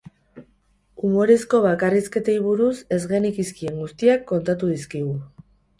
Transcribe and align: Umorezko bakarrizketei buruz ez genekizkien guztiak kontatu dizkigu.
Umorezko 1.09 1.59
bakarrizketei 1.67 2.37
buruz 2.49 2.73
ez 2.99 3.01
genekizkien 3.15 3.79
guztiak 3.85 4.29
kontatu 4.35 4.77
dizkigu. 4.77 5.19